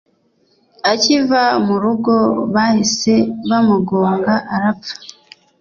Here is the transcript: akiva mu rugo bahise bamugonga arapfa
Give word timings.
akiva 0.91 1.41
mu 1.65 1.75
rugo 1.83 2.15
bahise 2.53 3.13
bamugonga 3.49 4.33
arapfa 4.55 4.95